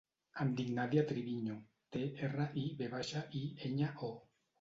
[0.43, 1.57] Em dic Nàdia Triviño:
[1.97, 4.11] te, erra, i, ve baixa, i, enya, o.